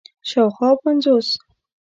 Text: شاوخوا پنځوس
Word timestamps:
شاوخوا 0.29 0.69
پنځوس 0.83 1.27